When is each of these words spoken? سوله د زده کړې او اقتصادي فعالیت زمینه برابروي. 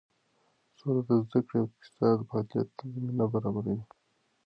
سوله 0.77 1.01
د 1.07 1.09
زده 1.25 1.39
کړې 1.47 1.57
او 1.61 1.67
اقتصادي 1.71 2.23
فعالیت 2.29 2.69
زمینه 2.93 3.25
برابروي. 3.33 3.79